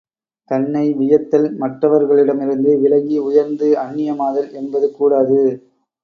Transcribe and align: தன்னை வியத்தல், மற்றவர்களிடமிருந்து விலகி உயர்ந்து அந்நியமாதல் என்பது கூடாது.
தன்னை 0.51 0.93
வியத்தல், 0.93 1.45
மற்றவர்களிடமிருந்து 1.57 2.71
விலகி 2.79 3.17
உயர்ந்து 3.19 3.67
அந்நியமாதல் 3.75 4.49
என்பது 4.53 4.89
கூடாது. 4.91 5.39